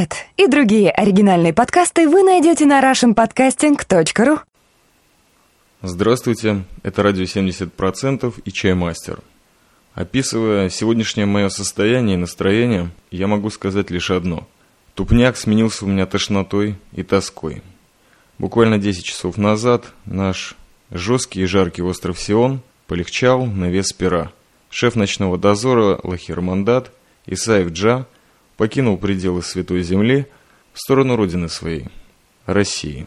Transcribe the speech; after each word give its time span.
Этот 0.00 0.16
и 0.38 0.46
другие 0.46 0.90
оригинальные 0.90 1.52
подкасты 1.52 2.08
вы 2.08 2.22
найдете 2.22 2.64
на 2.64 2.80
russianpodcasting.ru 2.80 4.40
Здравствуйте, 5.82 6.64
это 6.82 7.02
радио 7.02 7.24
70% 7.24 8.34
и 8.42 8.50
Чаймастер. 8.50 9.18
Описывая 9.92 10.70
сегодняшнее 10.70 11.26
мое 11.26 11.50
состояние 11.50 12.14
и 12.14 12.18
настроение, 12.18 12.88
я 13.10 13.26
могу 13.26 13.50
сказать 13.50 13.90
лишь 13.90 14.10
одно. 14.10 14.48
Тупняк 14.94 15.36
сменился 15.36 15.84
у 15.84 15.88
меня 15.88 16.06
тошнотой 16.06 16.76
и 16.92 17.02
тоской. 17.02 17.62
Буквально 18.38 18.78
10 18.78 19.04
часов 19.04 19.36
назад 19.36 19.92
наш 20.06 20.56
жесткий 20.90 21.42
и 21.42 21.46
жаркий 21.46 21.82
остров 21.82 22.18
Сион 22.18 22.62
полегчал 22.86 23.44
на 23.44 23.66
вес 23.68 23.92
пера. 23.92 24.32
Шеф 24.70 24.96
ночного 24.96 25.36
дозора 25.36 26.00
Лахирмандат 26.02 26.90
Исаев 27.26 27.72
Джа 27.72 28.06
покинул 28.60 28.98
пределы 28.98 29.40
Святой 29.40 29.80
Земли 29.80 30.26
в 30.74 30.80
сторону 30.80 31.16
родины 31.16 31.48
своей, 31.48 31.86
России. 32.44 33.06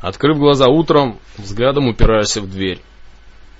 Открыв 0.00 0.38
глаза 0.38 0.68
утром, 0.68 1.18
взглядом 1.36 1.88
упираешься 1.88 2.40
в 2.40 2.50
дверь. 2.50 2.80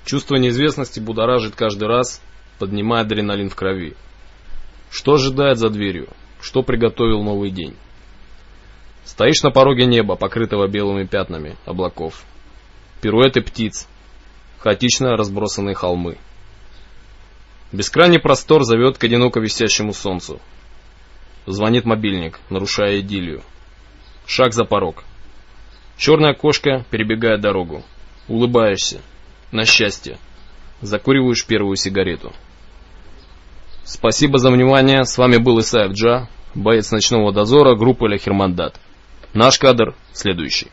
Чувство 0.03 0.37
неизвестности 0.37 0.99
будоражит 0.99 1.55
каждый 1.55 1.87
раз, 1.87 2.23
поднимая 2.57 3.03
адреналин 3.03 3.51
в 3.51 3.55
крови. 3.55 3.93
Что 4.89 5.13
ожидает 5.13 5.59
за 5.59 5.69
дверью? 5.69 6.07
Что 6.41 6.63
приготовил 6.63 7.21
новый 7.21 7.51
день? 7.51 7.75
Стоишь 9.03 9.43
на 9.43 9.51
пороге 9.51 9.85
неба, 9.85 10.15
покрытого 10.15 10.67
белыми 10.67 11.05
пятнами 11.05 11.55
облаков. 11.65 12.23
Пируэты 12.99 13.41
птиц. 13.41 13.87
Хаотично 14.57 15.17
разбросанные 15.17 15.75
холмы. 15.75 16.17
Бескрайний 17.75 18.19
простор 18.19 18.63
зовет 18.63 18.97
к 18.97 19.03
одиноко 19.03 19.41
висящему 19.41 19.93
солнцу. 19.93 20.39
Звонит 21.45 21.83
мобильник, 21.83 22.39
нарушая 22.49 23.01
идиллию. 23.01 23.41
Шаг 24.25 24.53
за 24.53 24.63
порог. 24.63 25.03
Черная 25.97 26.33
кошка 26.33 26.85
перебегает 26.89 27.41
дорогу. 27.41 27.83
Улыбаешься. 28.29 29.01
На 29.51 29.65
счастье. 29.65 30.17
Закуриваешь 30.79 31.45
первую 31.45 31.75
сигарету. 31.75 32.31
Спасибо 33.83 34.37
за 34.37 34.51
внимание. 34.51 35.03
С 35.03 35.17
вами 35.17 35.35
был 35.35 35.59
Исаев 35.59 35.91
Джа, 35.91 36.29
боец 36.53 36.91
ночного 36.91 37.33
дозора 37.33 37.75
группы 37.75 38.07
Ляхермандат. 38.07 38.79
Наш 39.33 39.59
кадр 39.59 39.95
следующий. 40.13 40.67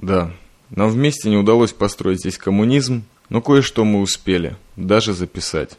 Да, 0.00 0.34
нам 0.70 0.90
вместе 0.90 1.30
не 1.30 1.36
удалось 1.36 1.72
построить 1.72 2.18
здесь 2.18 2.36
коммунизм, 2.36 3.04
но 3.28 3.40
кое-что 3.40 3.84
мы 3.84 4.00
успели, 4.00 4.56
даже 4.74 5.12
записать. 5.12 5.78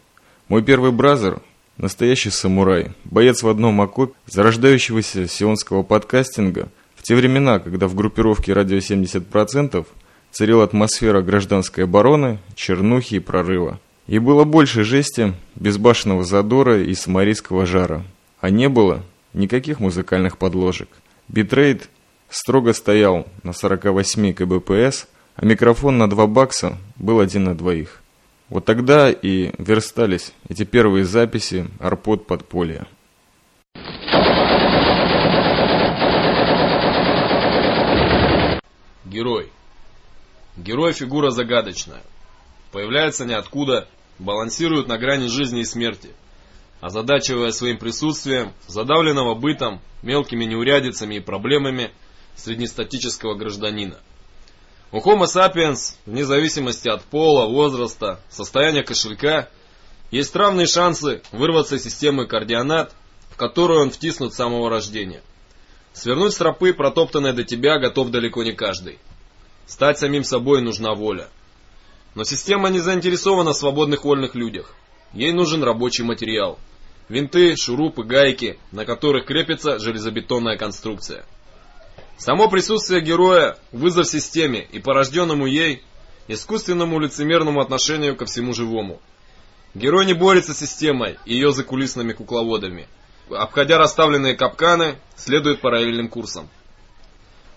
Мой 0.49 0.63
первый 0.63 0.93
бразер– 0.93 1.41
настоящий 1.77 2.29
самурай, 2.29 2.93
боец 3.03 3.43
в 3.43 3.49
одном 3.49 3.81
окопе 3.81 4.13
зарождающегося 4.27 5.27
сионского 5.27 5.83
подкастинга 5.83 6.69
в 6.95 7.03
те 7.03 7.15
времена, 7.15 7.59
когда 7.59 7.89
в 7.89 7.95
группировке 7.95 8.53
«Радио 8.53 8.77
70%» 8.77 9.85
царила 10.31 10.63
атмосфера 10.63 11.21
гражданской 11.21 11.83
обороны, 11.83 12.39
чернухи 12.55 13.15
и 13.15 13.19
прорыва. 13.19 13.81
И 14.07 14.19
было 14.19 14.45
больше 14.45 14.85
жести, 14.85 15.33
безбашенного 15.55 16.23
задора 16.23 16.81
и 16.81 16.93
самарийского 16.93 17.65
жара. 17.65 18.05
А 18.39 18.49
не 18.49 18.69
было 18.69 19.03
никаких 19.33 19.81
музыкальных 19.81 20.37
подложек. 20.37 20.87
Битрейт 21.27 21.89
строго 22.29 22.71
стоял 22.71 23.27
на 23.43 23.51
48 23.51 24.31
кбпс, 24.31 25.07
а 25.35 25.45
микрофон 25.45 25.97
на 25.97 26.09
2 26.09 26.25
бакса 26.27 26.77
был 26.95 27.19
один 27.19 27.43
на 27.43 27.53
двоих. 27.53 28.01
Вот 28.49 28.63
тогда 28.63 29.11
и 29.11 29.51
верстались 29.57 30.33
эти 30.47 30.63
первые 30.63 31.03
записи 31.03 31.67
«Rpod 31.79 32.27
подполья». 32.27 32.87
Герой. 39.03 39.51
Герой 40.55 40.93
фигура 40.93 41.29
загадочная. 41.31 42.01
Появляется 42.71 43.25
ниоткуда, 43.25 43.87
балансирует 44.17 44.87
на 44.87 44.97
грани 44.97 45.27
жизни 45.27 45.61
и 45.61 45.65
смерти, 45.65 46.11
озадачивая 46.79 47.51
своим 47.51 47.77
присутствием, 47.77 48.53
задавленного 48.67 49.35
бытом, 49.35 49.81
мелкими 50.03 50.45
неурядицами 50.45 51.15
и 51.15 51.19
проблемами 51.19 51.91
среднестатического 52.35 53.35
гражданина. 53.35 53.97
У 54.89 54.99
Homo 54.99 55.25
sapiens, 55.25 55.95
вне 56.05 56.23
зависимости 56.23 56.87
от 56.87 57.03
пола, 57.03 57.45
возраста, 57.45 58.21
состояния 58.29 58.83
кошелька, 58.83 59.49
есть 60.11 60.33
равные 60.33 60.65
шансы 60.65 61.21
вырваться 61.33 61.75
из 61.75 61.83
системы 61.83 62.25
координат, 62.25 62.95
в 63.29 63.35
которую 63.35 63.81
он 63.81 63.91
втиснут 63.91 64.33
с 64.33 64.37
самого 64.37 64.69
рождения. 64.69 65.21
Свернуть 65.91 66.31
с 66.31 66.37
тропы, 66.37 66.73
протоптанной 66.73 67.33
до 67.33 67.43
тебя, 67.43 67.79
готов 67.79 68.11
далеко 68.11 68.43
не 68.43 68.53
каждый. 68.53 68.99
Стать 69.65 69.99
самим 69.99 70.23
собой 70.23 70.61
нужна 70.61 70.93
воля. 70.93 71.27
Но 72.15 72.23
система 72.23 72.69
не 72.69 72.79
заинтересована 72.79 73.51
в 73.51 73.57
свободных 73.57 74.05
вольных 74.05 74.35
людях. 74.35 74.73
Ей 75.11 75.33
нужен 75.33 75.63
рабочий 75.63 76.03
материал. 76.03 76.59
Винты, 77.09 77.57
шурупы, 77.57 78.03
гайки, 78.03 78.57
на 78.71 78.85
которых 78.85 79.25
крепится 79.25 79.79
железобетонная 79.79 80.57
конструкция– 80.57 81.25
Само 82.17 82.49
присутствие 82.49 83.01
героя– 83.01 83.57
вызов 83.71 84.07
системе 84.07 84.67
и 84.71 84.79
порожденному 84.79 85.45
ей 85.45 85.83
искусственному 86.27 86.99
лицемерному 86.99 87.61
отношению 87.61 88.15
ко 88.15 88.25
всему 88.25 88.53
живому. 88.53 88.99
Герой 89.75 90.05
не 90.07 90.13
борется 90.13 90.53
с 90.55 90.59
системой 90.59 91.19
и 91.25 91.35
ее 91.35 91.51
закулисными 91.51 92.13
кукловодами. 92.13 92.87
Обходя 93.29 93.77
расставленные 93.77 94.35
капканы, 94.35 94.97
следует 95.15 95.61
параллельным 95.61 96.09
курсом. 96.09 96.49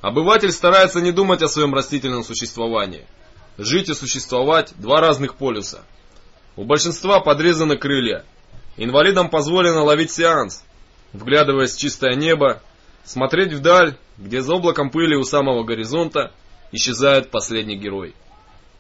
Обыватель 0.03 0.53
старается 0.53 1.01
не 1.01 1.11
думать 1.11 1.43
о 1.43 1.49
своем 1.49 1.75
растительном 1.75 2.23
существовании. 2.23 3.07
Жить 3.57 3.89
и 3.89 3.95
существовать– 3.95 4.75
два 4.77 5.01
разных 5.01 5.37
полюса. 5.37 5.85
У 6.57 6.65
большинства 6.65 7.21
подрезаны 7.21 7.79
крылья. 7.79 8.27
Инвалидам 8.77 9.31
позволено 9.31 9.83
ловить 9.85 10.11
сеанс, 10.11 10.65
вглядываясь 11.13 11.75
в 11.75 11.79
чистое 11.79 12.15
небо 12.15 12.61
Смотреть 13.05 13.53
вдаль, 13.53 13.97
где 14.21 14.43
за 14.43 14.55
облаком 14.55 14.91
пыли 14.91 15.17
у 15.17 15.25
самого 15.25 15.65
горизонта 15.65 16.33
исчезает 16.73 17.31
последний 17.31 17.77
герой. 17.77 18.15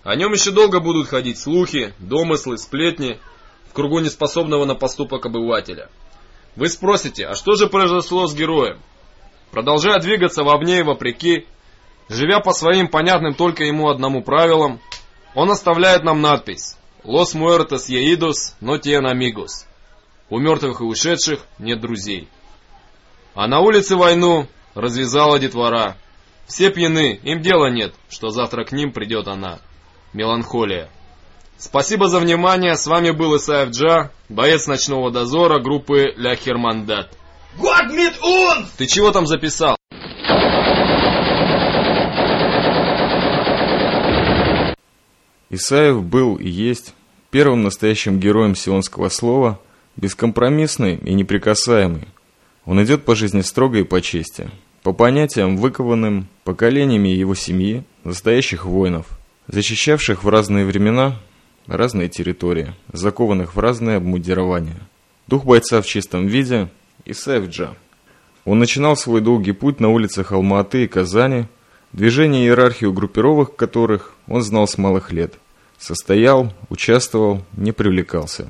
О 0.04 0.14
нем 0.14 0.32
еще 0.32 0.50
долго 0.50 0.80
будут 0.80 1.08
ходить 1.08 1.38
слухи, 1.38 1.94
домыслы, 1.98 2.58
сплетни 2.58 3.18
в 3.68 3.72
кругу 3.72 4.00
неспособного 4.00 4.66
на 4.66 4.74
поступок 4.74 5.26
обывателя. 5.26 5.88
Вы 6.56 6.68
спросите, 6.68 7.26
а 7.26 7.34
что 7.34 7.54
же 7.54 7.68
произошло 7.68 8.26
с 8.26 8.34
героем? 8.34 8.78
Продолжая 9.50 9.98
двигаться 9.98 10.44
вовне 10.44 10.80
и 10.80 10.82
вопреки, 10.82 11.46
живя 12.08 12.40
по 12.40 12.52
своим 12.52 12.88
понятным 12.88 13.34
только 13.34 13.64
ему 13.64 13.88
одному 13.88 14.22
правилам, 14.22 14.80
он 15.34 15.50
оставляет 15.50 16.04
нам 16.04 16.20
надпись 16.20 16.76
«Los 17.02 17.34
muertos 17.34 17.88
yeidos 17.88 18.54
no 18.60 18.78
tienen 18.78 19.06
amigos» 19.06 19.64
«У 20.28 20.38
мертвых 20.38 20.80
и 20.80 20.84
ушедших 20.84 21.40
нет 21.58 21.80
друзей». 21.80 22.28
А 23.34 23.46
на 23.46 23.60
улице 23.60 23.96
войну 23.96 24.48
развязала 24.74 25.38
детвора. 25.38 25.96
Все 26.46 26.70
пьяны, 26.70 27.20
им 27.22 27.40
дела 27.40 27.70
нет, 27.70 27.94
что 28.08 28.30
завтра 28.30 28.64
к 28.64 28.72
ним 28.72 28.92
придет 28.92 29.28
она. 29.28 29.60
Меланхолия. 30.12 30.88
Спасибо 31.58 32.08
за 32.08 32.18
внимание, 32.18 32.74
с 32.74 32.86
вами 32.86 33.10
был 33.10 33.36
Исаев 33.36 33.70
Джа, 33.70 34.10
боец 34.28 34.66
ночного 34.66 35.10
дозора 35.10 35.60
группы 35.60 36.14
Ля 36.16 36.34
Хермандат. 36.34 37.16
Ты 38.78 38.86
чего 38.86 39.12
там 39.12 39.26
записал? 39.26 39.76
Исаев 45.50 46.02
был 46.04 46.36
и 46.36 46.48
есть 46.48 46.94
первым 47.30 47.62
настоящим 47.62 48.18
героем 48.18 48.54
сионского 48.54 49.08
слова, 49.08 49.60
бескомпромиссный 49.96 50.96
и 50.96 51.12
неприкасаемый, 51.12 52.08
он 52.64 52.82
идет 52.82 53.04
по 53.04 53.14
жизни 53.14 53.40
строго 53.40 53.78
и 53.78 53.84
по 53.84 54.00
чести, 54.00 54.50
по 54.82 54.92
понятиям, 54.92 55.56
выкованным 55.56 56.28
поколениями 56.44 57.08
его 57.08 57.34
семьи, 57.34 57.84
настоящих 58.04 58.64
воинов, 58.64 59.06
защищавших 59.48 60.24
в 60.24 60.28
разные 60.28 60.64
времена 60.64 61.18
разные 61.66 62.08
территории, 62.08 62.74
закованных 62.92 63.54
в 63.54 63.58
разные 63.58 63.96
обмундирования. 63.96 64.80
Дух 65.26 65.44
бойца 65.44 65.80
в 65.80 65.86
чистом 65.86 66.26
виде– 66.26 66.68
Исаев 67.04 67.48
Джа. 67.48 67.74
Он 68.44 68.58
начинал 68.58 68.96
свой 68.96 69.20
долгий 69.20 69.52
путь 69.52 69.80
на 69.80 69.88
улицах 69.88 70.32
Алматы 70.32 70.84
и 70.84 70.88
Казани, 70.88 71.46
движение 71.92 72.42
и 72.42 72.46
иерархию 72.46 72.92
группировок 72.92 73.56
которых 73.56 74.14
он 74.26 74.42
знал 74.42 74.66
с 74.66 74.76
малых 74.78 75.12
лет. 75.12 75.34
Состоял, 75.78 76.52
участвовал, 76.68 77.42
не 77.56 77.72
привлекался. 77.72 78.48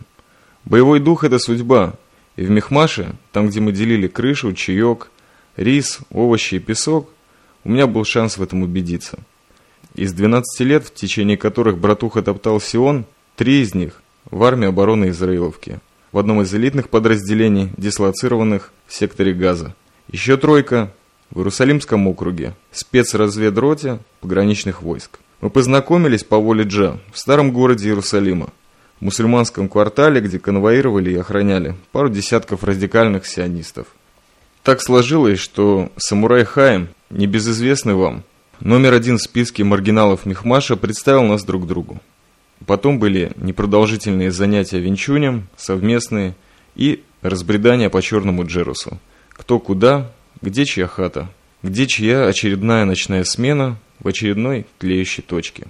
Боевой 0.64 1.00
дух– 1.00 1.25
это 1.25 1.38
судьба– 1.38 1.94
и 2.37 2.44
в 2.44 2.50
Мехмаше, 2.50 3.15
там, 3.32 3.49
где 3.49 3.61
мы 3.61 3.73
делили 3.73 4.09
крышу, 4.09 4.53
чаек, 4.53 5.11
рис, 5.56 6.00
овощи 6.11 6.56
и 6.56 6.59
песок, 6.59 7.11
у 7.65 7.71
меня 7.71 7.87
был 7.87 8.05
шанс 8.05 8.38
в 8.38 8.43
этом 8.43 8.62
убедиться. 8.62 9.19
Из 9.94 10.12
12 10.12 10.61
лет, 10.61 10.87
в 10.87 10.94
течение 10.94 11.37
которых 11.37 11.79
братуха 11.79 12.23
топтал 12.23 12.61
Сион, 12.61 13.05
три 13.37 13.61
из 13.61 13.75
них 13.75 14.03
в 14.31 14.43
армии 14.44 14.69
обороны 14.69 15.09
Израиловки. 15.11 15.81
в 16.12 16.19
одном 16.19 16.43
из 16.43 16.53
элитных 16.53 16.88
подразделений, 16.88 17.71
дислоцированных 17.77 18.73
в 18.88 18.94
секторе 18.94 19.32
Газа. 19.32 19.77
Еще 20.11 20.37
тройка 20.37 20.93
в 21.31 21.38
Иерусалимском 21.38 22.09
округе, 22.09 22.55
спецразведроте 22.73 24.00
пограничных 24.21 24.82
войск. 24.82 25.21
Мы 25.41 25.50
познакомились 25.50 26.25
по 26.25 26.38
воле 26.38 26.65
Джа 26.65 26.99
в 27.12 27.19
старом 27.19 27.53
городе 27.53 27.88
Иерусалима, 27.88 28.50
мусульманском 29.00 29.69
квартале, 29.69 30.20
где 30.20 30.38
конвоировали 30.38 31.11
и 31.11 31.17
охраняли 31.17 31.75
пару 31.93 32.08
десятков 32.08 32.64
радикальных 32.64 33.26
сионистов. 33.26 33.87
Так 34.62 34.82
сложилось, 34.82 35.38
что 35.38 35.91
самурай 35.97 36.44
Хаим, 36.44 36.88
небезызвестный 37.08 37.94
вам, 37.94 38.23
номер 38.61 38.93
один 38.93 39.17
в 39.17 39.23
списке 39.23 39.64
маргиналов 39.64 40.26
Мехмаша, 40.26 40.76
представил 40.76 41.25
нас 41.25 41.44
друг 41.44 41.67
другу. 41.67 42.00
Потом 42.67 42.99
были 42.99 43.32
непродолжительные 43.37 44.31
занятия 44.31 44.79
венчунем, 44.81 45.49
совместные 45.56 46.35
и 46.76 47.03
разбредания 47.23 47.88
по 47.88 48.03
черному 48.03 48.46
Джерусу. 48.46 48.99
Кто 49.31 49.58
куда, 49.58 50.12
где 50.43 50.67
чья 50.67 50.87
хата, 50.87 51.29
где 51.62 51.87
чья 51.87 52.26
очередная 52.26 52.85
ночная 52.85 53.25
смена 53.25 53.79
в 53.99 54.08
очередной 54.08 54.67
тлеющей 54.79 55.23
точке. 55.23 55.67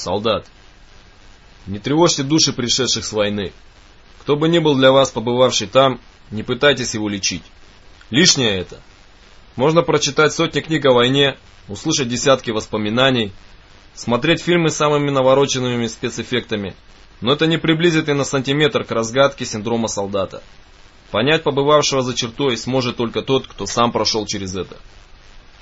Солдат, 0.00 0.46
не 1.66 1.78
тревожьте 1.78 2.22
души 2.22 2.54
пришедших 2.54 3.04
с 3.04 3.12
войны. 3.12 3.52
Кто 4.20 4.34
бы 4.34 4.48
ни 4.48 4.58
был 4.58 4.74
для 4.74 4.92
вас 4.92 5.10
побывавший 5.10 5.66
там, 5.66 6.00
не 6.30 6.42
пытайтесь 6.42 6.94
его 6.94 7.08
лечить. 7.08 7.42
Лишнее 8.08 8.58
это. 8.58 8.80
Можно 9.56 9.82
прочитать 9.82 10.32
сотни 10.32 10.60
книг 10.60 10.86
о 10.86 10.94
войне, 10.94 11.36
услышать 11.68 12.08
десятки 12.08 12.50
воспоминаний, 12.50 13.32
смотреть 13.94 14.40
фильмы 14.40 14.70
с 14.70 14.76
самыми 14.76 15.10
навороченными 15.10 15.86
спецэффектами, 15.86 16.74
но 17.20 17.34
это 17.34 17.46
не 17.46 17.58
приблизит 17.58 18.08
и 18.08 18.14
на 18.14 18.24
сантиметр 18.24 18.84
к 18.84 18.90
разгадке 18.92 19.44
синдрома 19.44 19.88
солдата. 19.88 20.42
Понять 21.10 21.42
побывавшего 21.42 22.02
за 22.02 22.14
чертой 22.14 22.56
сможет 22.56 22.96
только 22.96 23.20
тот, 23.20 23.46
кто 23.46 23.66
сам 23.66 23.92
прошел 23.92 24.24
через 24.24 24.56
это. 24.56 24.78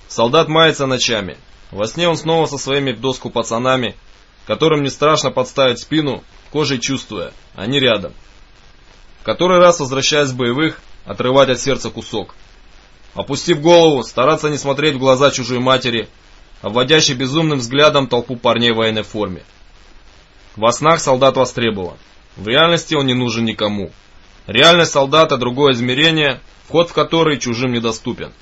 Солдат 0.06 0.46
мается 0.46 0.87
ночами. 0.87 1.38
Во 1.73 1.88
сне 1.88 2.08
он 2.08 2.17
снова 2.17 2.46
со 2.46 2.56
своими 2.56 2.93
в 2.93 3.00
доску 3.00 3.31
пацанами, 3.31 3.96
которым 4.49 4.83
не 4.83 4.89
страшно 4.89 5.31
подставить 5.31 5.79
спину, 5.79 6.25
кожей 6.50 6.79
чувствуя, 6.79 7.35
они 7.55 7.79
рядом. 7.79 8.15
Который 9.23 9.59
раз 9.59 9.79
возвращаясь 9.79 10.31
с 10.31 10.33
боевых, 10.33 10.81
отрывать 11.05 11.50
от 11.50 11.61
сердца 11.61 11.91
кусок. 11.91 12.35
Опустив 13.15 13.61
голову, 13.61 14.03
стараться 14.03 14.49
не 14.49 14.56
смотреть 14.56 14.95
в 14.95 15.00
глаза 15.00 15.31
чужой 15.31 15.59
матери, 15.59 16.09
обводящей 16.62 17.15
безумным 17.15 17.59
взглядом 17.59 18.06
толпу 18.06 18.37
парней 18.37 18.73
в 18.73 18.77
военной 18.77 19.03
форме. 19.03 19.43
Во 20.56 20.73
снах 20.73 21.00
солдат 21.00 21.37
востребован. 21.37 21.99
В 22.37 22.49
реальности 22.49 22.95
он 22.95 23.05
не 23.05 23.15
нужен 23.15 23.45
никому. 23.45 23.91
Реальность 24.47 24.93
солдата– 24.93 25.37
другое 25.39 25.75
измерение, 25.75 26.41
вход 26.67 26.89
в 26.89 26.95
который 26.95 27.39
чужим 27.39 27.73
недоступен. 27.73 28.33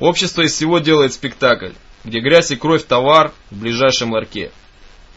Общество 0.00 0.42
из 0.42 0.54
всего 0.54 0.80
делает 0.80 1.12
спектакль, 1.12 1.70
где 2.02 2.18
грязь 2.18 2.50
и 2.50 2.56
кровь– 2.56 2.84
товар 2.88 3.32
в 3.52 3.60
ближайшем 3.60 4.10
ларьке. 4.10 4.50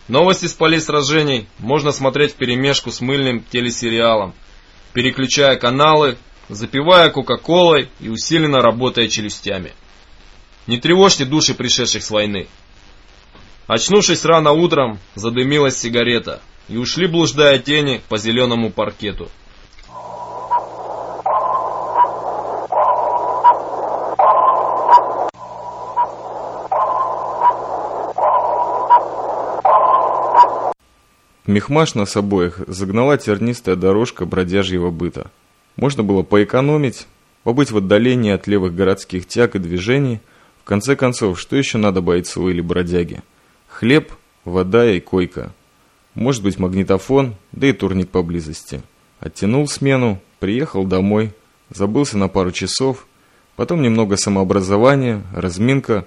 Новости 0.07 0.45
с 0.45 0.53
полей 0.53 0.79
сражений 0.79 1.47
можно 1.59 1.91
смотреть 1.91 2.31
вперемешку 2.31 2.91
с 2.91 3.01
мыльным 3.01 3.43
телесериалом, 3.43 4.33
переключая 4.93 5.57
каналы, 5.57 6.17
запивая 6.47 7.09
кока-колой 7.09 7.89
и 7.99 8.07
усиленно 8.07 8.61
работая 8.61 9.09
челюстями. 9.09 9.73
Не 10.65 10.79
тревожьте 10.79 11.25
души 11.25 11.53
пришедших 11.53 12.03
с 12.03 12.09
войны. 12.09 12.47
Очнувшись 13.67 14.23
рано 14.23 14.51
утром, 14.51 14.99
задымилась 15.15 15.77
сигарета, 15.77 16.41
и 16.69 16.77
ушли 16.77 17.07
блуждая 17.07 17.59
тени 17.59 18.01
по 18.07 18.17
зеленому 18.17 18.69
паркету. 18.69 19.29
Мехмаш 31.47 31.95
нас 31.95 32.17
обоих 32.17 32.59
загнала 32.67 33.17
тернистая 33.17 33.77
дорожка 33.77 34.25
бродяжьего 34.25 34.91
быта. 34.91 35.31
Можно 35.77 36.03
было 36.03 36.21
поэкономить, 36.21 37.07
побыть 37.43 37.71
в 37.71 37.77
отдалении 37.77 38.33
от 38.33 38.47
левых 38.47 38.75
городских 38.75 39.25
тяг 39.25 39.55
и 39.55 39.59
движений. 39.59 40.19
В 40.61 40.65
конце 40.65 40.97
концов, 40.97 41.39
что 41.39 41.55
еще 41.55 41.77
надо 41.77 42.01
бойцу 42.01 42.49
или 42.49 42.59
бродяге? 42.59 43.23
Хлеб, 43.69 44.11
вода 44.43 44.91
и 44.91 44.99
койка. 44.99 45.53
Может 46.15 46.43
быть 46.43 46.59
магнитофон, 46.59 47.35
да 47.53 47.67
и 47.67 47.71
турник 47.71 48.09
поблизости. 48.09 48.81
Оттянул 49.21 49.69
смену, 49.69 50.19
приехал 50.39 50.83
домой, 50.83 51.31
забылся 51.69 52.17
на 52.17 52.27
пару 52.27 52.51
часов, 52.51 53.07
потом 53.55 53.81
немного 53.81 54.17
самообразования, 54.17 55.23
разминка, 55.33 56.05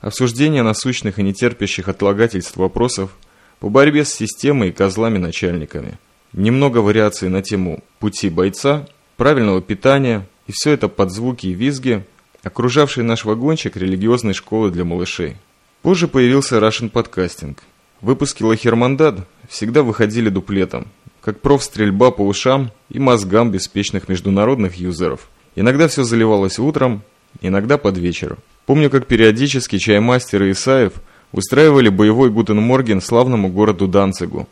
обсуждение 0.00 0.62
насущных 0.62 1.18
и 1.18 1.22
нетерпящих 1.22 1.88
отлагательств 1.88 2.56
вопросов– 2.56 3.14
по 3.60 3.68
борьбе 3.68 4.04
с 4.04 4.14
системой 4.14 4.68
и 4.68 4.72
козлами-начальниками. 4.72 5.98
Немного 6.32 6.78
вариаций 6.78 7.28
на 7.28 7.42
тему 7.42 7.82
пути 7.98 8.28
бойца, 8.28 8.86
правильного 9.16 9.60
питания, 9.60 10.26
и 10.46 10.52
все 10.52 10.72
это 10.72 10.88
под 10.88 11.10
звуки 11.10 11.48
и 11.48 11.54
визги, 11.54 12.04
окружавшие 12.42 13.04
наш 13.04 13.24
вагончик 13.24 13.76
религиозной 13.76 14.34
школы 14.34 14.70
для 14.70 14.84
малышей. 14.84 15.36
Позже 15.82 16.08
появился 16.08 16.58
Russian 16.58 16.88
подкастинг. 16.88 17.62
Выпуски 18.00 18.42
Лахермандад 18.42 19.26
всегда 19.48 19.82
выходили 19.82 20.28
дуплетом, 20.28 20.86
как 21.20 21.40
профстрельба 21.40 22.10
по 22.10 22.22
ушам 22.22 22.70
и 22.90 22.98
мозгам 22.98 23.50
беспечных 23.50 24.08
международных 24.08 24.76
юзеров. 24.76 25.28
Иногда 25.56 25.88
все 25.88 26.04
заливалось 26.04 26.58
утром, 26.60 27.02
иногда 27.40 27.76
под 27.78 27.98
вечер. 27.98 28.38
Помню, 28.66 28.90
как 28.90 29.06
периодически 29.06 29.78
чаймастер 29.78 30.48
Исаев– 30.50 30.92
устраивали 31.32 31.88
боевой 31.88 32.30
guten 32.30 32.62
Morgen 32.62 33.00
славному 33.00 33.48
городу 33.48 33.86
Данцигу, 33.86 34.48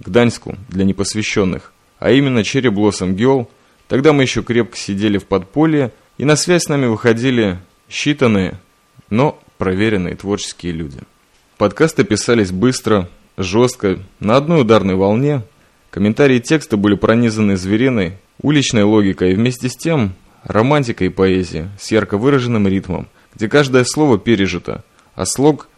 Гданьску 0.00 0.56
для 0.68 0.84
непосвященных, 0.84 1.72
а 1.98 2.10
именно 2.10 2.44
Cherry 2.44 2.68
Blossom 2.68 3.14
Girl. 3.14 3.50
Тогда 3.88 4.12
мы 4.12 4.22
еще 4.22 4.42
крепко 4.42 4.76
сидели 4.76 5.18
в 5.18 5.26
подполье, 5.26 5.92
и 6.18 6.24
на 6.24 6.36
связь 6.36 6.64
с 6.64 6.68
нами 6.68 6.86
выходили 6.86 7.58
считанные, 7.88 8.56
но 9.10 9.38
проверенные 9.58 10.16
творческие 10.16 10.72
люди. 10.72 11.00
Подкасты 11.58 12.04
писались 12.04 12.52
быстро, 12.52 13.08
жестко, 13.36 13.98
на 14.18 14.36
одной 14.36 14.62
ударной 14.62 14.94
волне. 14.94 15.42
Комментарии 15.90 16.38
текста 16.38 16.76
были 16.76 16.94
пронизаны 16.94 17.56
звериной, 17.56 18.14
уличной 18.40 18.84
логикой 18.84 19.32
и 19.32 19.34
вместе 19.34 19.68
с 19.68 19.76
тем 19.76 20.14
романтикой 20.44 21.08
и 21.08 21.10
поэзией 21.10 21.68
с 21.78 21.90
ярко 21.90 22.16
выраженным 22.16 22.66
ритмом, 22.66 23.08
где 23.34 23.48
каждое 23.48 23.84
слово 23.84 24.18
пережито, 24.18 24.84
а 25.14 25.26
слог 25.26 25.68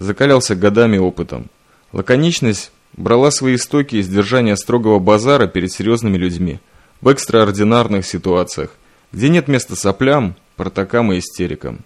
закалялся 0.00 0.56
годами 0.56 0.98
опытом. 0.98 1.48
Лаконичность 1.92 2.72
брала 2.96 3.30
свои 3.30 3.54
истоки 3.54 3.96
из 3.96 4.08
держания 4.08 4.56
строгого 4.56 4.98
базара 4.98 5.46
перед 5.46 5.70
серьезными 5.70 6.16
людьми 6.16 6.58
в 7.00 7.08
экстраординарных 7.08 8.04
ситуациях, 8.04 8.70
где 9.12 9.28
нет 9.28 9.46
места 9.46 9.76
соплям, 9.76 10.34
протокам 10.56 11.12
и 11.12 11.18
истерикам. 11.18 11.80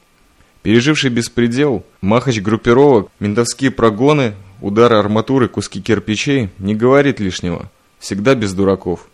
Переживший 0.62 1.10
беспредел, 1.10 1.84
махач 2.00 2.40
группировок, 2.40 3.10
ментовские 3.20 3.70
прогоны, 3.70 4.34
удары 4.62 4.96
арматуры, 4.96 5.48
куски 5.48 5.82
кирпичей 5.82 6.48
не 6.58 6.74
говорит 6.74 7.20
лишнего, 7.20 7.70
всегда 7.98 8.34
без 8.34 8.54
дураков. 8.54 9.08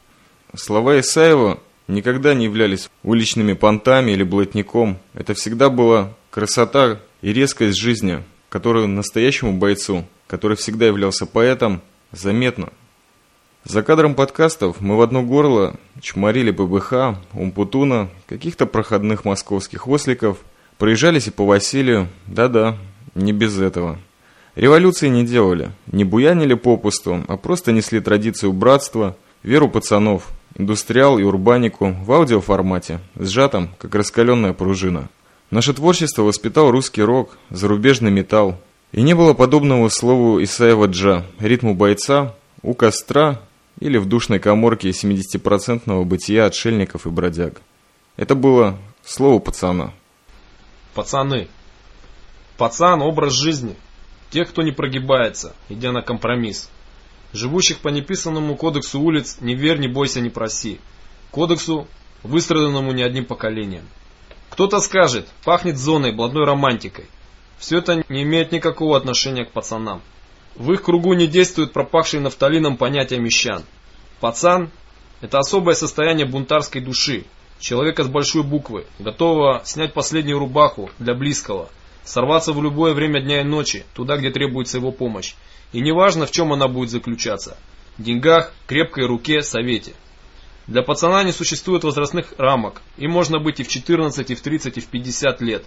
Слова 0.54 1.00
Исаева 1.00 1.58
никогда 1.88 2.34
не 2.34 2.44
являлись 2.44 2.88
уличными 3.02 3.54
понтами 3.54 4.12
или 4.12 4.22
блатником. 4.22 4.98
Это 5.14 5.34
всегда 5.34 5.70
была 5.70 6.12
красота 6.30 7.00
и 7.20 7.32
резкость 7.32 7.78
жизни, 7.78 8.22
которую 8.50 8.88
настоящему 8.88 9.54
бойцу, 9.54 10.04
который 10.26 10.58
всегда 10.58 10.86
являлся 10.86 11.24
поэтом, 11.24 11.80
заметно. 12.12 12.68
За 13.64 13.82
кадром 13.82 14.14
подкастов 14.14 14.80
мы 14.80 14.96
в 14.96 15.02
одно 15.02 15.22
горло 15.22 15.76
чморили 16.00 16.50
ББХ, 16.50 17.18
Умпутуна, 17.32 18.10
каких-то 18.26 18.66
проходных 18.66 19.24
московских 19.24 19.86
осликов, 19.86 20.38
проезжались 20.78 21.28
и 21.28 21.30
по 21.30 21.46
Василию, 21.46 22.08
да-да, 22.26 22.76
не 23.14 23.32
без 23.32 23.58
этого. 23.58 23.98
Революции 24.56 25.08
не 25.08 25.24
делали, 25.24 25.70
не 25.86 26.04
буянили 26.04 26.54
попусту, 26.54 27.24
а 27.28 27.36
просто 27.36 27.70
несли 27.70 28.00
традицию 28.00 28.52
братства, 28.52 29.16
веру 29.42 29.68
пацанов, 29.68 30.28
индустриал 30.56 31.18
и 31.18 31.22
урбанику 31.22 31.94
в 32.02 32.12
аудиоформате, 32.12 33.00
сжатом, 33.14 33.70
как 33.78 33.94
раскаленная 33.94 34.54
пружина. 34.54 35.08
Наше 35.50 35.74
творчество 35.74 36.22
воспитал 36.22 36.70
русский 36.70 37.02
рок, 37.02 37.36
зарубежный 37.50 38.12
металл. 38.12 38.56
И 38.92 39.02
не 39.02 39.14
было 39.14 39.34
подобного 39.34 39.88
слову 39.88 40.42
Исаева 40.42 40.86
Джа, 40.86 41.26
ритму 41.40 41.74
бойца, 41.74 42.34
у 42.62 42.74
костра 42.74 43.40
или 43.80 43.98
в 43.98 44.06
душной 44.06 44.38
коморке 44.38 44.90
70-процентного 44.90 46.04
бытия 46.04 46.46
отшельников 46.46 47.06
и 47.06 47.10
бродяг. 47.10 47.62
Это 48.16 48.36
было 48.36 48.78
слово 49.04 49.40
пацана. 49.40 49.92
Пацаны. 50.94 51.48
Пацан– 52.56 53.02
образ 53.02 53.32
жизни. 53.32 53.74
Тех, 54.30 54.50
кто 54.50 54.62
не 54.62 54.70
прогибается, 54.70 55.54
идя 55.68 55.90
на 55.90 56.02
компромисс. 56.02 56.70
Живущих 57.32 57.78
по 57.78 57.88
неписанному 57.88 58.54
кодексу 58.54 59.00
улиц 59.00 59.38
«Не 59.40 59.54
верь, 59.54 59.78
не 59.78 59.88
бойся, 59.88 60.20
не 60.20 60.30
проси». 60.30 60.78
Кодексу, 61.30 61.88
выстраданному 62.22 62.92
не 62.92 63.02
одним 63.02 63.24
поколением. 63.24 63.84
Кто-то 64.50 64.80
скажет, 64.80 65.28
пахнет 65.44 65.78
зоной, 65.78 66.12
блатной 66.12 66.44
романтикой. 66.44 67.06
Все 67.58 67.78
это 67.78 68.04
не 68.08 68.22
имеет 68.22 68.52
никакого 68.52 68.96
отношения 68.96 69.44
к 69.44 69.52
пацанам. 69.52 70.02
В 70.56 70.72
их 70.72 70.82
кругу 70.82 71.14
не 71.14 71.26
действует 71.26 71.72
пропахший 71.72 72.20
нафталином 72.20 72.76
понятие 72.76 73.20
мещан. 73.20 73.64
Пацан– 74.20 74.70
это 75.20 75.38
особое 75.38 75.74
состояние 75.74 76.26
бунтарской 76.26 76.80
души, 76.80 77.24
человека 77.58 78.04
с 78.04 78.08
большой 78.08 78.42
буквы, 78.42 78.86
готового 78.98 79.62
снять 79.64 79.94
последнюю 79.94 80.38
рубаху 80.38 80.90
для 80.98 81.14
близкого, 81.14 81.68
сорваться 82.04 82.52
в 82.52 82.62
любое 82.62 82.92
время 82.92 83.22
дня 83.22 83.40
и 83.40 83.44
ночи, 83.44 83.84
туда, 83.94 84.16
где 84.16 84.30
требуется 84.30 84.78
его 84.78 84.90
помощь. 84.90 85.34
И 85.72 85.80
неважно, 85.80 86.26
в 86.26 86.30
чем 86.30 86.52
она 86.52 86.68
будет 86.68 86.90
заключаться– 86.90 87.56
деньгах, 88.00 88.52
крепкой 88.66 89.06
руке, 89.06 89.42
совете. 89.42 89.92
Для 90.70 90.84
пацана 90.84 91.24
не 91.24 91.32
существует 91.32 91.82
возрастных 91.82 92.32
рамок, 92.38 92.82
и 92.96 93.08
можно 93.08 93.40
быть 93.40 93.58
и 93.58 93.64
в 93.64 93.68
14, 93.68 94.30
и 94.30 94.34
в 94.36 94.40
30, 94.40 94.76
и 94.76 94.80
в 94.80 94.86
50 94.86 95.40
лет. 95.40 95.64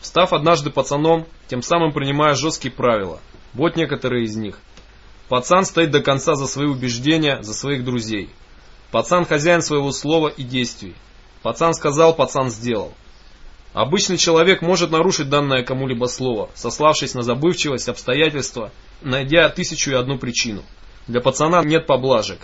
Став 0.00 0.32
однажды 0.32 0.70
пацаном, 0.70 1.26
тем 1.48 1.60
самым 1.60 1.92
принимая 1.92 2.34
жесткие 2.34 2.72
правила. 2.72 3.20
Вот 3.52 3.76
некоторые 3.76 4.24
из 4.24 4.36
них. 4.36 4.58
Пацан 5.28 5.66
стоит 5.66 5.90
до 5.90 6.00
конца 6.00 6.36
за 6.36 6.46
свои 6.46 6.68
убеждения, 6.68 7.42
за 7.42 7.52
своих 7.52 7.84
друзей. 7.84 8.30
Пацан 8.90 9.26
хозяин 9.26 9.60
своего 9.60 9.92
слова 9.92 10.28
и 10.28 10.42
действий. 10.42 10.94
Пацан 11.42 11.74
сказал, 11.74 12.14
пацан 12.14 12.48
сделал. 12.48 12.94
Обычный 13.74 14.16
человек 14.16 14.62
может 14.62 14.90
нарушить 14.90 15.28
данное 15.28 15.64
кому-либо 15.64 16.06
слово, 16.06 16.48
сославшись 16.54 17.12
на 17.12 17.20
забывчивость, 17.20 17.90
обстоятельства, 17.90 18.72
найдя 19.02 19.50
тысячу 19.50 19.90
и 19.90 19.96
одну 19.96 20.16
причину. 20.16 20.62
Для 21.08 21.20
пацана 21.20 21.62
нет 21.62 21.86
поблажек. 21.86 22.38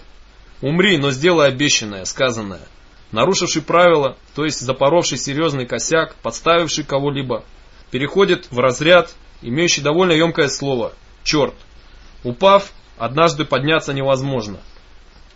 Умри, 0.63 0.97
но 0.99 1.11
сделай 1.11 1.49
обещанное, 1.49 2.05
сказанное. 2.05 2.63
Нарушивший 3.13 3.63
правила, 3.63 4.17
то 4.35 4.45
есть 4.45 4.61
запоровший 4.61 5.19
серьезный 5.19 5.67
косяк, 5.67 6.15
подставивший 6.23 6.85
кого-либо, 6.85 7.45
переходит 7.91 8.49
в 8.51 8.59
разряд, 8.59 9.15
имеющий 9.43 9.83
довольно 9.83 10.13
емкое 10.13 10.49
слово 10.49 10.93
«черт». 11.23 11.55
Упав, 12.25 12.73
однажды 12.99 13.45
подняться 13.45 13.93
невозможно. 13.93 14.59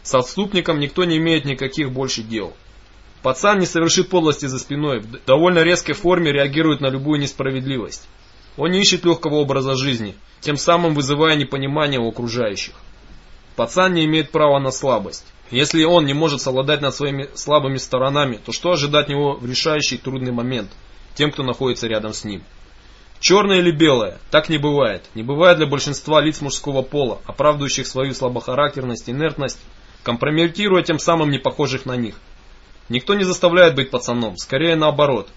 С 0.03 0.15
отступником 0.15 0.81
никто 0.81 1.05
не 1.05 1.19
имеет 1.19 1.45
никаких 1.45 1.93
больше 1.93 2.23
дел. 2.23 2.55
Пацан 3.23 3.59
не 3.59 3.67
совершит 3.67 4.09
подлости 4.09 4.47
за 4.47 4.59
спиной, 4.59 5.01
в 5.01 5.25
довольно 5.27 5.61
резкой 5.63 5.95
форме 5.95 6.33
реагирует 6.33 6.81
на 6.81 6.89
любую 6.89 7.21
несправедливость. 7.21 8.09
Он 8.57 8.71
не 8.71 8.81
ищет 8.81 9.05
легкого 9.05 9.37
образа 9.37 9.77
жизни, 9.77 10.17
тем 10.41 10.57
самым 10.57 10.95
вызывая 10.95 11.37
непонимание 11.37 12.01
у 12.01 12.09
окружающих. 12.09 12.75
Пацан 13.61 13.93
не 13.93 14.07
имеет 14.07 14.31
права 14.31 14.59
на 14.59 14.71
слабость. 14.71 15.27
Если 15.51 15.85
он 15.85 16.07
не 16.07 16.15
может 16.15 16.41
совладать 16.41 16.81
над 16.81 16.95
своими 16.95 17.29
слабыми 17.35 17.77
сторонами, 17.77 18.41
то 18.43 18.53
что 18.53 18.71
ожидать 18.71 19.11
него 19.11 19.35
в 19.35 19.45
решающий 19.45 19.99
трудный 19.99 20.33
момент 20.33 20.71
тем, 21.15 21.31
кто 21.31 21.43
находится 21.43 21.87
рядом 21.87 22.15
с 22.15 22.25
ним? 22.25 22.43
Черное 23.21 23.59
или 23.59 23.71
белое? 23.71 24.17
Так 24.31 24.49
не 24.49 24.57
бывает. 24.57 25.05
Не 25.15 25.23
бывает 25.23 25.59
для 25.59 25.67
большинства 25.67 26.23
лиц 26.23 26.41
мужского 26.41 26.81
пола, 26.81 27.21
оправдывающих 27.27 27.87
свою 27.87 28.15
слабохарактерность, 28.15 29.11
инертность, 29.11 29.61
компрометируя 30.05 30.83
тем 30.83 30.99
самым 30.99 31.31
непохожих 31.31 31.85
на 31.85 31.97
них. 31.97 32.15
Никто 32.89 33.13
не 33.13 33.25
заставляет 33.25 33.75
быть 33.75 33.91
пацаном, 33.91 34.39
скорее 34.39 34.75
наоборот. 34.75 35.29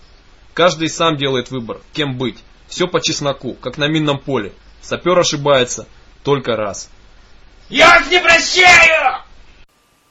Каждый 0.54 0.88
сам 0.88 1.18
делает 1.18 1.52
выбор, 1.52 1.82
кем 1.92 2.18
быть. 2.18 2.38
Все 2.70 2.88
по 2.88 3.02
чесноку, 3.02 3.56
как 3.56 3.78
на 3.78 3.90
минном 3.90 4.18
поле. 4.18 4.54
Сапер 4.82 5.20
ошибается 5.20 5.90
только 6.24 6.56
раз. 6.56 6.90
Я 7.74 7.88
вас 7.88 8.08
не 8.12 8.20
прощаю! 8.20 9.24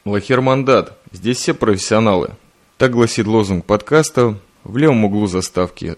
Лахермандат. 0.04 0.98
Здесь 1.12 1.36
все 1.36 1.54
профессионалы. 1.54 2.30
Так 2.76 2.90
гласит 2.90 3.28
лозунг 3.28 3.64
подкаста 3.64 4.36
в 4.64 4.76
левом 4.76 5.04
углу 5.04 5.28
заставки. 5.28 5.94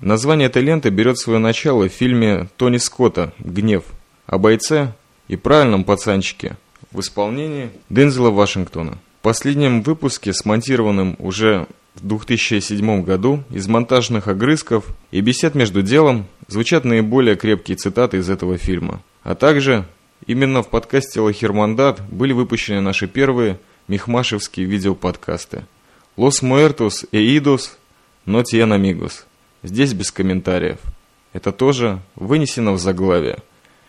Название 0.00 0.48
этой 0.48 0.62
ленты 0.62 0.88
берет 0.88 1.16
свое 1.16 1.38
начало 1.38 1.88
в 1.88 1.92
фильме 1.92 2.48
Тони 2.56 2.78
Скотта 2.78 3.32
«Гнев» 3.38 3.84
о 4.26 4.38
бойце 4.38 4.92
и 5.28 5.36
правильном 5.36 5.84
пацанчике 5.84 6.56
в 6.90 6.98
исполнении 6.98 7.70
Дензела 7.88 8.30
Вашингтона 8.30 8.98
последнем 9.22 9.82
выпуске, 9.82 10.32
смонтированном 10.32 11.14
уже 11.20 11.68
в 11.94 12.06
2007 12.06 13.04
году, 13.04 13.44
из 13.50 13.68
монтажных 13.68 14.26
огрызков 14.26 14.84
и 15.12 15.20
бесед 15.20 15.54
между 15.54 15.80
делом 15.80 16.26
звучат 16.48 16.84
наиболее 16.84 17.36
крепкие 17.36 17.76
цитаты 17.76 18.16
из 18.16 18.28
этого 18.28 18.58
фильма. 18.58 19.00
А 19.22 19.36
также 19.36 19.86
именно 20.26 20.62
в 20.62 20.68
подкасте 20.68 21.20
«Лахермандат» 21.20 22.00
были 22.08 22.32
выпущены 22.32 22.80
наши 22.80 23.06
первые 23.06 23.58
мехмашевские 23.88 24.66
видеоподкасты. 24.66 25.64
«Лос 26.16 26.42
Муэртус 26.42 27.06
Эидос, 27.12 27.76
но 28.24 28.42
Тиен 28.42 28.72
Амигос». 28.72 29.26
Здесь 29.64 29.94
без 29.94 30.12
комментариев. 30.12 30.78
Это 31.32 31.50
тоже 31.50 32.00
вынесено 32.16 32.72
в 32.72 32.78
заглавие. 32.78 33.38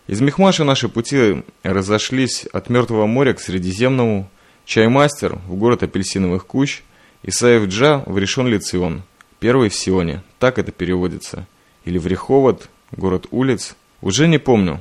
Из 0.07 0.21
Мехмаша 0.21 0.63
наши 0.63 0.87
пути 0.87 1.43
разошлись 1.63 2.45
от 2.53 2.69
Мертвого 2.69 3.07
моря 3.07 3.33
к 3.33 3.41
Средиземному, 3.41 4.29
Чаймастер 4.63 5.39
в 5.47 5.55
город 5.55 5.83
апельсиновых 5.83 6.47
кущ, 6.47 6.81
Исаев 7.23 7.67
Джа 7.67 8.03
в 8.05 8.17
решен 8.17 8.47
Лицион, 8.47 9.03
первый 9.39 9.67
в 9.67 9.75
Сионе, 9.75 10.23
так 10.39 10.59
это 10.59 10.71
переводится. 10.71 11.45
Или 11.83 11.97
в 11.97 12.07
Реховод, 12.07 12.69
город 12.91 13.27
улиц, 13.31 13.75
уже 14.01 14.27
не 14.27 14.37
помню, 14.37 14.79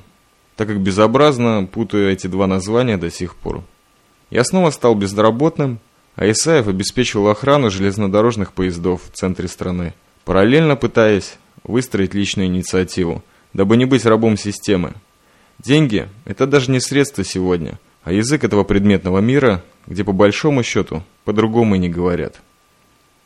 так 0.57 0.69
как 0.69 0.81
безобразно 0.81 1.69
путаю 1.71 2.11
эти 2.11 2.27
два 2.27 2.47
названия 2.47 2.97
до 2.97 3.11
сих 3.11 3.37
пор. 3.37 3.63
Я 4.31 4.45
снова 4.45 4.71
стал 4.71 4.95
безработным, 4.95 5.79
а 6.17 6.31
Исаев 6.31 6.69
обеспечивал 6.69 7.29
охрану 7.29 7.71
железнодорожных 7.71 8.53
поездов 8.53 9.03
в 9.05 9.17
центре 9.17 9.49
страны, 9.49 9.95
параллельно 10.25 10.77
пытаясь 10.77 11.37
выстроить 11.65 12.15
личную 12.15 12.49
инициативу, 12.49 13.23
дабы 13.53 13.77
не 13.77 13.85
быть 13.85 14.07
рабом 14.07 14.37
системы. 14.37 14.95
Деньги– 15.59 16.09
это 16.25 16.47
даже 16.47 16.71
не 16.71 16.81
средство 16.81 17.25
сегодня, 17.25 17.79
а 18.03 18.13
язык 18.13 18.45
этого 18.45 18.65
предметного 18.65 19.19
мира 19.19 19.63
где 19.87 20.05
по 20.05 20.13
большому 20.13 20.63
счету 20.63 21.03
по-другому 21.25 21.75
и 21.75 21.79
не 21.79 21.89
говорят. 21.89 22.41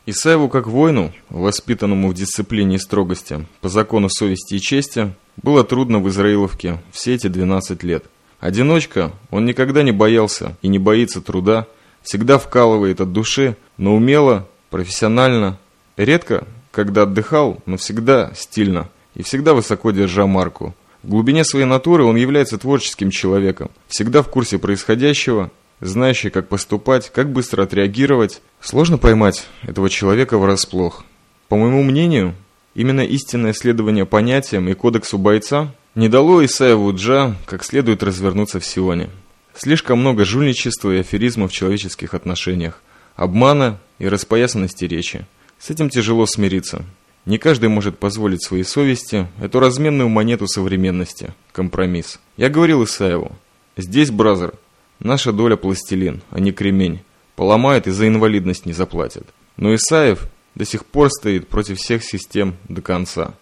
Исаеву 0.05 0.49
как 0.49 0.67
воину, 0.67 1.13
воспитанному 1.29 2.09
в 2.09 2.13
дисциплине 2.13 2.75
и 2.75 2.79
строгости, 2.79 3.45
по 3.61 3.69
закону 3.69 4.09
совести 4.09 4.55
и 4.55 4.59
чести, 4.59 5.13
было 5.41 5.63
трудно 5.63 5.99
в 5.99 6.09
Израиловке 6.09 6.81
все 6.91 7.15
эти 7.15 7.27
12 7.27 7.83
лет. 7.83 8.05
Одиночка, 8.39 9.11
он 9.31 9.45
никогда 9.45 9.83
не 9.83 9.91
боялся 9.91 10.55
и 10.61 10.67
не 10.67 10.79
боится 10.79 11.21
труда, 11.21 11.67
всегда 12.01 12.37
вкалывает 12.37 13.01
от 13.01 13.11
души, 13.11 13.57
но 13.77 13.95
умело, 13.95 14.47
профессионально, 14.69 15.57
редко, 15.97 16.47
когда 16.71 17.03
отдыхал, 17.03 17.59
но 17.65 17.77
всегда 17.77 18.31
стильно 18.35 18.89
и 19.15 19.23
всегда 19.23 19.53
высоко 19.53 19.91
держа 19.91 20.25
марку. 20.25 20.75
В 21.03 21.09
глубине 21.09 21.43
своей 21.43 21.65
натуры 21.65 22.03
он 22.03 22.15
является 22.15 22.57
творческим 22.57 23.09
человеком, 23.09 23.71
всегда 23.87 24.21
в 24.21 24.29
курсе 24.29 24.57
происходящего 24.57 25.51
знающий, 25.81 26.29
как 26.29 26.47
поступать, 26.47 27.11
как 27.11 27.31
быстро 27.31 27.63
отреагировать. 27.63 28.41
Сложно 28.61 28.97
поймать 28.97 29.47
этого 29.63 29.89
человека 29.89 30.37
врасплох. 30.37 31.03
По 31.47 31.55
моему 31.55 31.83
мнению, 31.83 32.35
именно 32.79 33.01
истинное 33.01 33.51
следование 33.51 34.05
понятиям 34.05 34.69
и 34.69 34.73
кодексу 34.73 35.17
бойца 35.17 35.73
не 35.95 36.07
дало 36.07 36.45
Исаеву 36.45 36.93
Джа 36.95 37.35
как 37.45 37.65
следует 37.65 38.03
развернуться 38.03 38.61
в 38.61 38.65
Сионе. 38.65 39.09
Слишком 39.53 39.99
много 39.99 40.23
жульничества 40.23 40.95
и 40.95 40.99
аферизма 40.99 41.49
в 41.49 41.51
человеческих 41.51 42.13
отношениях, 42.13 42.81
обмана 43.17 43.79
и 43.97 44.07
распоясанности 44.07 44.85
речи. 44.85 45.25
С 45.57 45.69
этим 45.69 45.89
тяжело 45.89 46.25
смириться. 46.25 46.85
Не 47.25 47.37
каждый 47.37 47.67
может 47.67 47.99
позволить 47.99 48.43
своей 48.43 48.63
совести 48.63 49.27
эту 49.41 49.59
разменную 49.59 50.07
монету 50.07 50.47
современности, 50.47 51.33
компромисс. 51.51 52.21
Я 52.37 52.47
говорил 52.47 52.85
Исаеву, 52.85 53.33
здесь, 53.75 54.09
бразер, 54.09 54.53
Наша 54.99 55.31
доля 55.31 55.55
пластилин, 55.55 56.21
а 56.29 56.39
не 56.39 56.51
кремень. 56.51 57.01
Поломает 57.35 57.87
и 57.87 57.91
за 57.91 58.07
инвалидность 58.07 58.65
не 58.65 58.73
заплатят. 58.73 59.25
Но 59.55 59.73
Исаев 59.73 60.27
до 60.55 60.65
сих 60.65 60.85
пор 60.85 61.09
стоит 61.09 61.47
против 61.47 61.77
всех 61.77 62.03
систем 62.03 62.57
до 62.67 62.81
конца. 62.81 63.33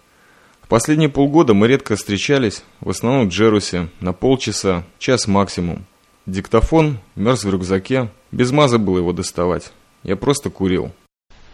В 0.62 0.68
последние 0.68 1.10
полгода 1.10 1.54
мы 1.54 1.68
редко 1.68 1.96
встречались, 1.96 2.64
в 2.82 2.90
основном 2.90 3.30
в 3.30 3.32
Джерусе, 3.32 3.90
на 4.02 4.14
полчаса, 4.14 4.86
час 5.00 5.28
максимум. 5.28 5.86
Диктофон 6.26 7.00
мерз 7.16 7.46
в 7.46 7.50
рюкзаке, 7.50 8.12
без 8.32 8.52
маза 8.52 8.78
было 8.78 8.98
его 8.98 9.14
доставать. 9.14 9.72
Я 10.04 10.16
просто 10.18 10.50
курил. 10.50 10.92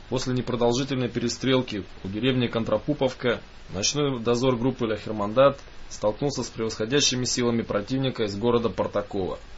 После 0.10 0.34
непродолжительной 0.34 1.10
перестрелки 1.10 1.84
у 2.04 2.08
деревни 2.08 2.48
Контрапуповка 2.48 3.40
ночной 3.74 4.20
дозор 4.20 4.56
группы 4.56 4.86
«Ля 4.86 4.98
Хермандат» 4.98 5.60
столкнулся 5.90 6.44
с 6.44 6.48
превосходящими 6.48 7.26
силами 7.26 7.62
противника 7.62 8.24
из 8.24 8.36
города 8.36 8.70
Партакова– 8.70 9.40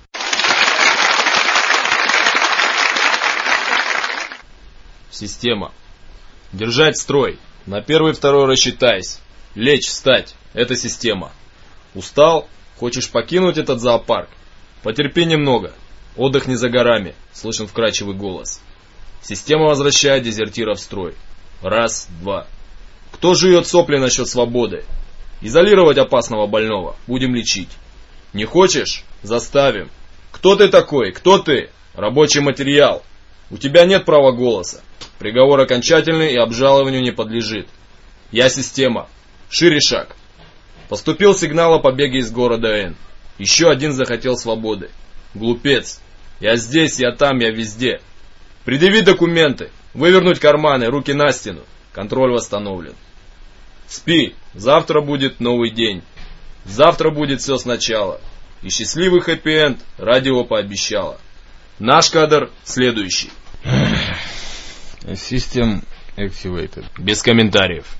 Система. 5.15 5.71
Держать 6.55 6.97
строй. 6.97 7.37
На 7.65 7.81
первый-второй 7.81 8.45
рассчитайся. 8.45 9.19
Лечь, 9.55 9.87
встать. 9.87 10.35
Это 10.53 10.77
система. 10.77 11.33
Устал? 11.93 12.47
Хочешь 12.77 13.09
покинуть 13.09 13.57
этот 13.57 13.81
зоопарк? 13.81 14.29
Потерпи 14.81 15.25
немного. 15.25 15.73
Отдых 16.15 16.47
не 16.47 16.55
за 16.55 16.69
горами, 16.69 17.13
слышен 17.33 17.67
вкрадчивый 17.67 18.15
голос. 18.15 18.61
Система 19.21 19.65
возвращает 19.65 20.23
дезертира 20.23 20.75
в 20.75 20.79
строй. 20.79 21.15
Раз, 21.61 22.07
два. 22.21 22.47
Кто 23.11 23.33
жует 23.33 23.67
сопли 23.67 23.97
насчет 23.97 24.29
свободы? 24.29 24.85
Изолировать 25.41 25.97
опасного 25.97 26.47
больного. 26.47 26.95
Будем 27.05 27.35
лечить. 27.35 27.71
Не 28.31 28.45
хочешь? 28.45 29.03
Заставим. 29.23 29.89
Кто 30.31 30.55
ты 30.55 30.69
такой? 30.69 31.11
Кто 31.11 31.37
ты? 31.37 31.69
Рабочий 31.95 32.39
материал. 32.39 33.03
У 33.51 33.57
тебя 33.57 33.83
нет 33.83 34.05
права 34.05 34.31
голоса. 34.31 34.84
Приговор 35.19 35.61
окончательный 35.61 36.33
и 36.33 36.37
обжалованию 36.37 37.01
не 37.01 37.11
подлежит. 37.11 37.67
Я 38.31 38.49
система. 38.49 39.07
Шире 39.49 39.79
шаг. 39.79 40.15
Поступил 40.89 41.33
сигнал 41.33 41.75
о 41.75 41.79
побеге 41.79 42.19
из 42.19 42.31
города 42.31 42.67
Н. 42.67 42.95
Еще 43.37 43.69
один 43.69 43.93
захотел 43.93 44.37
свободы. 44.37 44.89
Глупец. 45.33 46.01
Я 46.39 46.57
здесь, 46.57 46.99
я 46.99 47.11
там, 47.11 47.39
я 47.39 47.51
везде. 47.51 48.01
Предъяви 48.65 49.01
документы. 49.01 49.71
Вывернуть 49.93 50.39
карманы, 50.39 50.87
руки 50.87 51.13
на 51.13 51.31
стену. 51.31 51.61
Контроль 51.93 52.31
восстановлен. 52.31 52.95
Спи. 53.87 54.35
Завтра 54.53 55.01
будет 55.01 55.39
новый 55.39 55.69
день. 55.69 56.01
Завтра 56.65 57.11
будет 57.11 57.41
все 57.41 57.57
сначала. 57.57 58.19
И 58.61 58.69
счастливый 58.69 59.21
хэппи-энд 59.21 59.79
радио 59.97 60.43
пообещало. 60.43 61.19
Наш 61.79 62.09
кадр 62.09 62.51
следующий. 62.63 63.29
System 65.13 65.81
activated. 66.17 66.85
Без 66.97 67.21
комментариев. 67.21 67.95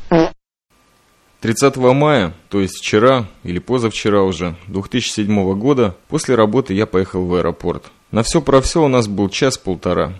30 1.41 1.75
мая, 1.77 2.33
то 2.49 2.59
есть 2.59 2.79
вчера 2.79 3.27
или 3.43 3.59
позавчера 3.59 4.23
уже, 4.23 4.55
2007 4.67 5.53
года, 5.59 5.95
после 6.07 6.33
работы 6.33 6.73
я 6.73 6.87
поехал 6.87 7.25
в 7.25 7.35
аэропорт. 7.35 7.83
На 8.11 8.23
все 8.23 8.41
про 8.41 8.61
все 8.61 8.83
у 8.83 8.87
нас 8.87 9.07
был 9.07 9.29
час-полтора. 9.29 10.13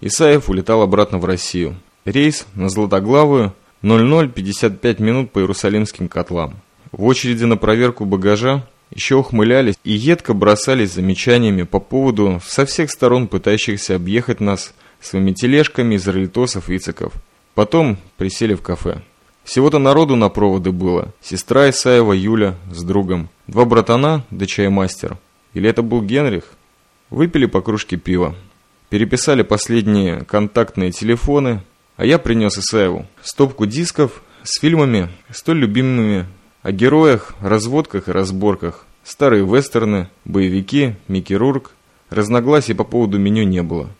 Исаев 0.00 0.48
улетал 0.48 0.80
обратно 0.80 1.18
в 1.18 1.26
Россию. 1.26 1.76
Рейс 2.06 2.46
на 2.54 2.70
Златоглавую 2.70 3.54
0055 3.82 4.98
минут 5.00 5.30
по 5.30 5.40
Иерусалимским 5.40 6.08
котлам. 6.08 6.54
В 6.90 7.04
очереди 7.04 7.44
на 7.44 7.56
проверку 7.56 8.04
багажа 8.04 8.66
еще 8.94 9.16
ухмылялись 9.16 9.76
и 9.84 9.92
едко 9.92 10.34
бросались 10.34 10.92
замечаниями 10.92 11.64
по 11.64 11.80
поводу 11.80 12.40
со 12.44 12.64
всех 12.64 12.90
сторон 12.90 13.28
пытающихся 13.28 13.96
объехать 13.96 14.40
нас 14.40 14.72
своими 15.02 15.32
тележками 15.32 15.96
из 15.96 16.06
ролитосов 16.06 16.70
и 16.70 16.78
циков. 16.78 17.12
Потом 17.54 17.98
присели 18.16 18.54
в 18.54 18.62
кафе. 18.62 19.02
Всего-то 19.44 19.78
народу 19.78 20.16
на 20.16 20.28
проводы 20.28 20.70
было. 20.70 21.12
Сестра 21.20 21.68
Исаева 21.68 22.12
Юля 22.12 22.56
с 22.70 22.82
другом. 22.82 23.28
Два 23.46 23.64
братана 23.64 24.24
да 24.30 24.46
чаймастер. 24.46 25.18
Или 25.52 25.68
это 25.68 25.82
был 25.82 26.00
Генрих? 26.00 26.44
Выпили 27.10 27.46
по 27.46 27.60
кружке 27.60 27.96
пива. 27.96 28.34
Переписали 28.88 29.42
последние 29.42 30.24
контактные 30.24 30.92
телефоны. 30.92 31.62
А 31.96 32.06
я 32.06 32.18
принес 32.18 32.56
Исаеву 32.56 33.06
стопку 33.22 33.66
дисков 33.66 34.22
с 34.44 34.60
фильмами, 34.60 35.08
столь 35.30 35.58
любимыми 35.58 36.26
о 36.62 36.72
героях, 36.72 37.34
разводках 37.40 38.08
и 38.08 38.12
разборках. 38.12 38.86
Старые 39.04 39.44
вестерны, 39.44 40.08
боевики, 40.24 40.94
Микки 41.08 41.34
Рурк. 41.34 41.72
Разногласий 42.08 42.74
по 42.74 42.84
поводу 42.84 43.18
меню 43.18 43.42
не 43.42 43.62
было. 43.62 43.90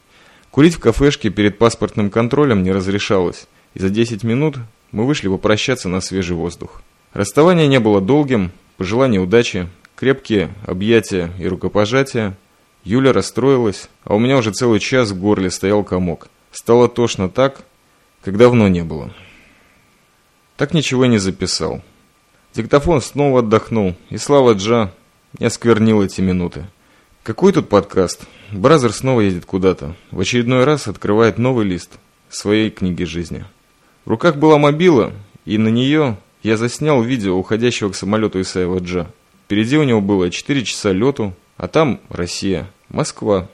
Курить 0.52 0.74
в 0.74 0.80
кафешке 0.80 1.30
перед 1.30 1.56
паспортным 1.56 2.10
контролем 2.10 2.62
не 2.62 2.72
разрешалось. 2.72 3.46
И 3.72 3.78
за 3.78 3.88
10 3.88 4.22
минут 4.22 4.58
мы 4.90 5.06
вышли 5.06 5.28
попрощаться 5.28 5.88
на 5.88 6.02
свежий 6.02 6.36
воздух. 6.36 6.82
Расставание 7.14 7.66
не 7.66 7.80
было 7.80 8.02
долгим, 8.02 8.52
пожелания 8.76 9.18
удачи, 9.18 9.66
крепкие 9.96 10.50
объятия 10.66 11.32
и 11.38 11.48
рукопожатия. 11.48 12.36
Юля 12.84 13.14
расстроилась, 13.14 13.88
а 14.04 14.14
у 14.14 14.18
меня 14.18 14.36
уже 14.36 14.52
целый 14.52 14.78
час 14.78 15.12
в 15.12 15.18
горле 15.18 15.50
стоял 15.50 15.84
комок. 15.84 16.28
Стало 16.50 16.86
тошно 16.86 17.30
так, 17.30 17.64
как 18.22 18.36
давно 18.36 18.68
не 18.68 18.84
было. 18.84 19.10
Так 20.58 20.74
ничего 20.74 21.06
и 21.06 21.08
не 21.08 21.18
записал. 21.18 21.80
Диктофон 22.54 23.00
снова 23.00 23.38
отдохнул, 23.38 23.94
и 24.10 24.18
слава 24.18 24.52
Джа 24.52 24.92
не 25.38 25.46
осквернил 25.46 26.02
эти 26.02 26.20
минуты. 26.20 26.66
Какой 27.22 27.52
тут 27.52 27.68
подкаст? 27.68 28.26
Бразер 28.50 28.92
снова 28.92 29.20
едет 29.20 29.44
куда-то. 29.44 29.94
В 30.10 30.18
очередной 30.18 30.64
раз 30.64 30.88
открывает 30.88 31.38
новый 31.38 31.64
лист 31.64 32.00
своей 32.28 32.68
книги 32.68 33.04
жизни. 33.04 33.44
В 34.04 34.10
руках 34.10 34.34
была 34.34 34.58
мобила, 34.58 35.12
и 35.44 35.56
на 35.56 35.68
нее 35.68 36.18
я 36.42 36.56
заснял 36.56 37.00
видео 37.00 37.38
уходящего 37.38 37.90
к 37.90 37.94
самолету 37.94 38.40
Исаева 38.40 38.80
Джа. 38.80 39.06
Впереди 39.44 39.78
у 39.78 39.84
него 39.84 40.00
было 40.00 40.30
4 40.30 40.64
часа 40.64 40.90
лету, 40.90 41.32
а 41.56 41.68
там 41.68 42.00
Россия, 42.08 42.68
Москва. 42.88 43.48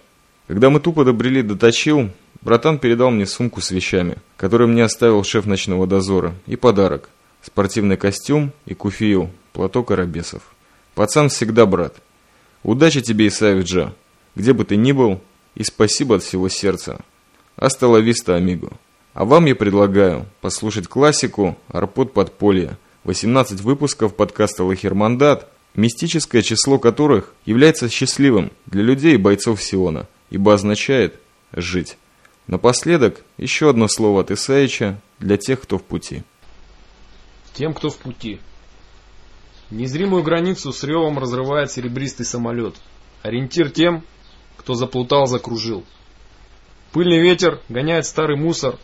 Когда 0.46 0.70
мы 0.70 0.80
тупо 0.80 1.04
добрели 1.04 1.42
до 1.42 1.54
Точил, 1.54 2.08
братан 2.40 2.78
передал 2.78 3.10
мне 3.10 3.26
сумку 3.26 3.60
с 3.60 3.70
вещами, 3.70 4.16
которую 4.38 4.68
мне 4.68 4.82
оставил 4.82 5.22
шеф 5.24 5.44
ночного 5.44 5.86
дозора, 5.86 6.34
и 6.46 6.56
подарок. 6.56 7.10
Спортивный 7.42 7.98
костюм 7.98 8.50
и 8.64 8.72
куфию, 8.72 9.30
платок 9.52 9.90
арабесов. 9.90 10.40
Пацан 10.94 11.28
всегда 11.28 11.66
брат. 11.66 11.96
Удачи 12.68 13.00
тебе, 13.00 13.28
Исаев 13.28 13.66
где 14.36 14.52
бы 14.52 14.62
ты 14.62 14.76
ни 14.76 14.92
был, 14.92 15.22
и 15.54 15.64
спасибо 15.64 16.16
от 16.16 16.22
всего 16.22 16.50
сердца. 16.50 17.00
Астала 17.56 17.96
виста, 17.96 18.36
амиго. 18.36 18.72
А 19.14 19.24
вам 19.24 19.46
я 19.46 19.56
предлагаю 19.56 20.26
послушать 20.42 20.86
классику 20.86 21.56
«Арпод 21.68 22.12
подполья», 22.12 22.76
18 23.04 23.62
выпусков 23.62 24.14
подкаста 24.14 24.64
«Лахермандат», 24.64 25.48
мистическое 25.76 26.42
число 26.42 26.78
которых 26.78 27.32
является 27.46 27.88
счастливым 27.88 28.52
для 28.66 28.82
людей 28.82 29.14
и 29.14 29.16
бойцов 29.16 29.62
Сиона, 29.62 30.06
ибо 30.28 30.52
означает 30.52 31.18
«жить». 31.54 31.96
Напоследок 32.48 33.22
еще 33.38 33.70
одно 33.70 33.88
слово 33.88 34.20
от 34.20 34.30
Исаича 34.30 35.00
для 35.20 35.38
тех, 35.38 35.62
кто 35.62 35.78
в 35.78 35.84
пути. 35.84 36.22
Тем, 37.54 37.72
кто 37.72 37.88
в 37.88 37.96
пути. 37.96 38.40
Незримую 39.70 40.22
границу 40.22 40.72
с 40.72 40.82
ревом 40.82 41.18
разрывает 41.18 41.70
серебристый 41.70 42.24
самолет. 42.24 42.74
Ориентир 43.22 43.70
тем, 43.70 44.04
кто 44.56 44.74
заплутал, 44.74 45.26
закружил. 45.26 45.84
Пыльный 46.92 47.20
ветер 47.20 47.60
гоняет 47.68 48.06
старый 48.06 48.36
мусор 48.38 48.78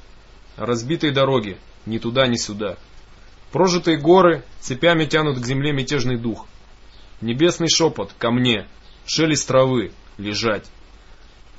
разбитые 0.57 1.13
дороги, 1.13 1.57
ни 1.87 1.99
туда, 1.99 2.27
ни 2.27 2.37
сюда. 2.37 2.77
Прожитые 3.51 3.99
горы 3.99 4.45
цепями 4.61 5.07
тянут 5.07 5.39
к 5.39 5.47
земле 5.47 5.73
мятежный 5.73 6.19
дух. 6.19 6.47
Небесный 7.21 7.69
шепот 7.69 8.13
ко 8.19 8.31
мне, 8.31 8.67
шелест 9.07 9.49
травы, 9.49 9.93
лежать. 10.19 10.69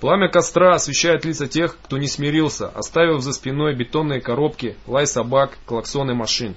Пламя 0.02 0.30
костра 0.30 0.76
освещает 0.76 1.26
лица 1.26 1.48
тех, 1.48 1.78
кто 1.82 1.98
не 1.98 2.08
смирился, 2.08 2.68
оставив 2.68 3.22
за 3.22 3.34
спиной 3.34 3.76
бетонные 3.76 4.22
коробки, 4.22 4.76
лай 4.86 5.08
собак, 5.08 5.58
клаксоны 5.66 6.14
машин. 6.14 6.56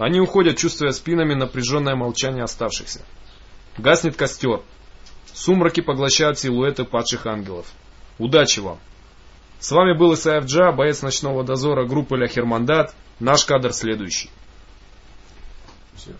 Они 0.00 0.18
уходят, 0.18 0.56
чувствуя 0.56 0.92
спинами 0.92 1.34
напряженное 1.34 1.94
молчание 1.94 2.42
оставшихся. 2.42 3.04
Гаснет 3.76 4.16
костер. 4.16 4.62
Сумраки 5.34 5.82
поглощают 5.82 6.38
силуэты 6.38 6.84
падших 6.84 7.26
ангелов. 7.26 7.66
Удачи 8.18 8.60
вам! 8.60 8.78
С 9.58 9.70
вами 9.70 9.92
был 9.92 10.14
Исаев 10.14 10.46
Джа, 10.46 10.72
боец 10.72 11.02
ночного 11.02 11.44
дозора 11.44 11.84
группы 11.84 12.16
Ля 12.16 12.28
Хермандат. 12.28 12.94
Наш 13.18 13.44
кадр 13.44 13.74
следующий. 13.74 14.30
Все. 15.94 16.12